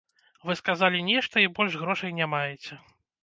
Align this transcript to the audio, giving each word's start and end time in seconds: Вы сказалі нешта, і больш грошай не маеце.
Вы 0.45 0.55
сказалі 0.61 1.01
нешта, 1.09 1.43
і 1.45 1.51
больш 1.59 1.77
грошай 1.83 2.17
не 2.23 2.27
маеце. 2.35 2.73